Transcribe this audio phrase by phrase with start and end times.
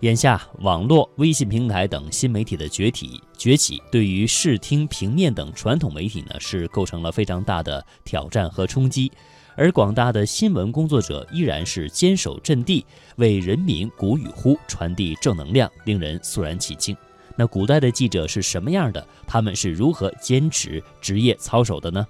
[0.00, 9.10] 眼下，网络、微信平台等新媒体的崛起崛起，对于视听、平面等传统媒体呢，是构成了非常大的挑战和冲击。
[9.56, 12.84] 而广大的新闻工作者依然是坚守阵地，
[13.16, 16.94] 为人民鼓与呼，传递正能量，令人肃然起敬。
[17.34, 19.06] 那古代的记者是什么样的？
[19.26, 22.06] 他们是如何坚持职业操守的呢？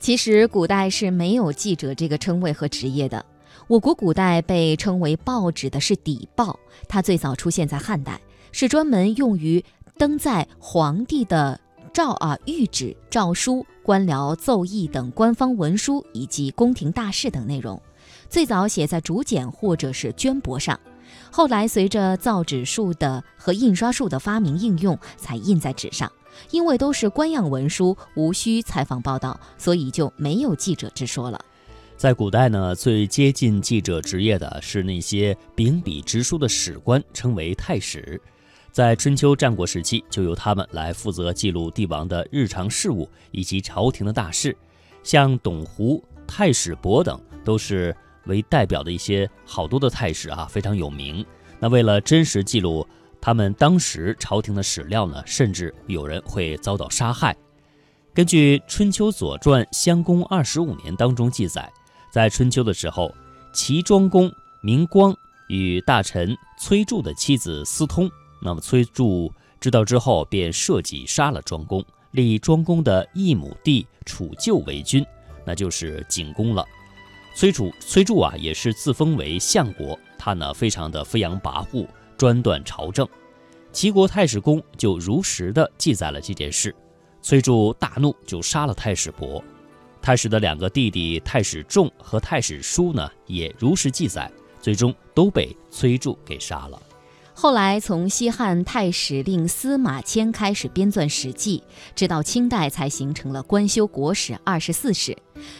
[0.00, 3.24] 其实，古代是没有记者这个称谓和职业的。
[3.66, 6.58] 我国古代被称为报纸的是邸报，
[6.88, 8.20] 它最早出现在汉代，
[8.52, 9.64] 是专门用于
[9.96, 11.60] 登载皇帝的
[11.92, 17.80] 诏啊、谕旨、诏书、官僚奏议等官方文书以及宫廷大事等内容。
[18.28, 20.78] 最早写在竹简或者是绢帛上，
[21.30, 26.10] 后来随着造纸术的和印刷术的发明应用，才印在纸上。
[26.50, 31.40] 因为都是官样文书，无需采访报道，所以就没有记者之说了。
[31.98, 38.20] 在古代呢，最接近记者职业的是那些秉笔直书的史官，称为太史。
[38.70, 44.56] 在春秋战国时期，就由他们来负责记录帝王的日常事务以及朝廷的大事。
[45.02, 47.92] 像董狐、太史伯等，都是
[48.26, 51.26] 为代表的一些好多的太史啊，非常有名。
[51.58, 52.86] 那为了真实记录
[53.20, 57.36] 他们当时朝廷的史料呢，甚至有人会遭到杀害。
[58.14, 61.68] 根据《春秋左传·襄公二十五年》当中记载。
[62.10, 63.14] 在春秋的时候，
[63.52, 65.14] 齐庄公明光
[65.48, 68.10] 与大臣崔杼的妻子私通，
[68.42, 75.04] 那么崔杼知道之后，便设计杀了庄公，立庄公的异母弟楚臼为君，
[75.44, 76.64] 那就是景公了。
[77.34, 83.06] 崔楚崔杼啊，也是自封为相国，他呢非常的飞扬跋扈，专断朝政。
[83.70, 86.74] 齐国太史公就如实的记载了这件事，
[87.22, 89.42] 崔杼大怒，就杀了太史伯。
[90.00, 96.80] 太史的两个弟弟太史仲和太史舒呢，也如实记载，最终都被崔杼给杀了。
[97.34, 101.58] 后来从西汉太史令司马迁开始编纂《史记》，
[101.94, 105.16] 直到清代才形成了官修国史二十四史。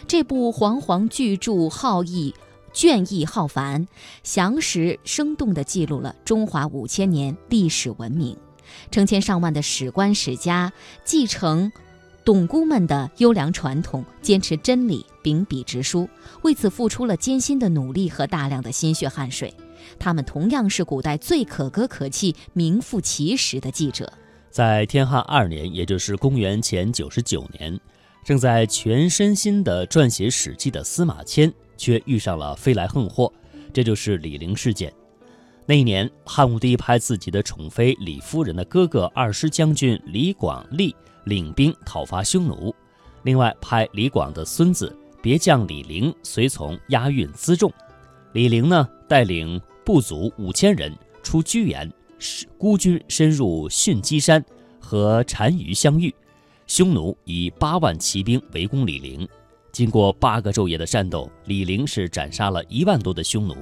[0.06, 2.34] 这部煌煌巨著浩逸，
[2.72, 3.86] 卷帙浩繁，
[4.24, 8.36] 详实生动地记录了中华五千年历史文明。
[8.90, 10.72] 成千上万的史官史家
[11.04, 11.70] 继承。
[12.24, 16.08] 董姑们的优良传统，坚持真理，秉笔直书，
[16.42, 19.52] 为此付出了艰辛的努力和大量的心血汗水。
[19.98, 24.12] 他们同样是古代最可歌可泣、名副其实的记者。
[24.50, 27.78] 在天汉二年，也就是公元前九十九年，
[28.24, 33.32] 正在全身心地撰写《史记》的司马迁，却遇上了飞来横祸，
[33.72, 34.92] 这就是李陵事件。
[35.64, 40.94] 那一年，汉武帝派自己的宠妃李夫人的哥哥二师将军李广利。
[41.28, 42.74] 领兵讨伐匈奴，
[43.22, 47.70] 另外派李广的孙子别将李陵随从押运辎重。
[48.32, 51.92] 李陵呢，带领部族五千人出居延，
[52.56, 54.42] 孤军深入巽鸡山
[54.80, 56.14] 和单于相遇。
[56.66, 59.28] 匈奴以八万骑兵围攻李陵，
[59.72, 63.54] 经过八个昼夜的战斗，李陵是斩杀了一万多的匈奴，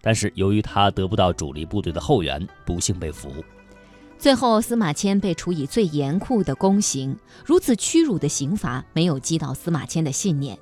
[0.00, 3.32] 但是由于他得不到主力部队的后援，不幸被俘。
[4.22, 7.18] 最后，司马迁被处以最严酷的宫刑。
[7.44, 10.56] 如此屈辱的刑罚没有击倒司马迁的信念。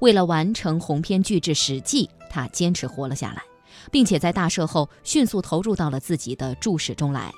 [0.00, 3.42] 为了完成鸿篇巨制《史记》，他坚持活了下来，
[3.90, 7.32] 并且在大赦后迅速投入到了自己的注史中来。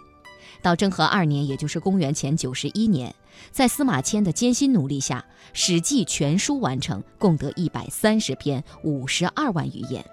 [0.60, 3.14] 到政和二年，也就是公元前九十一年，
[3.52, 10.04] 在司马迁的艰辛努力下，《史记》全书完成，共得一百三十篇，五十二万余言。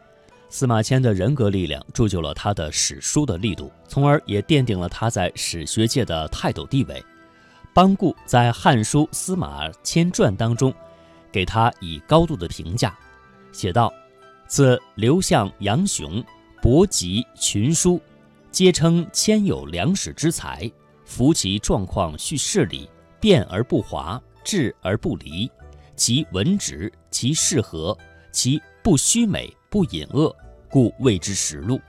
[0.49, 7.03] 司马迁的人格力量铸就了他的史书的力度，从而也奠定了他在史学界的泰斗地位。
[7.73, 10.73] 班固在《汉书·司马迁传》当中，
[11.29, 12.97] 给他以高度的评价，
[13.51, 13.93] 写道
[14.47, 16.23] ：“自刘向、杨雄、
[16.61, 17.99] 伯集群书，
[18.49, 20.71] 皆称迁有良史之才。
[21.03, 22.89] 夫其状况叙事理，
[23.19, 25.51] 变而不华，质而不离。
[25.97, 27.97] 其文直，其事和，
[28.31, 30.33] 其不虚美，不隐恶。”
[30.71, 31.81] 故谓之实录。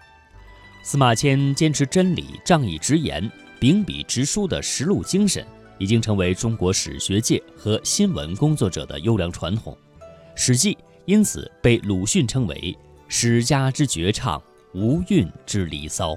[0.82, 3.30] 司马迁坚持真理、仗义直言、
[3.60, 5.46] 秉笔直书的实录精神，
[5.78, 9.72] 已经成为中国史学界和新闻工作者的优良传统。
[10.34, 10.74] 《史记》
[11.04, 12.76] 因此被鲁迅称为
[13.06, 14.42] “史家之绝唱，
[14.74, 16.16] 无韵之离骚”。